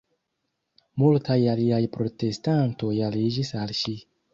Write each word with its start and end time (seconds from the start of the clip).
Multaj 1.03 1.37
aliaj 1.53 1.81
protestantoj 2.01 2.95
aliĝis 3.13 3.59
al 3.65 3.81
ŝi. 3.85 4.01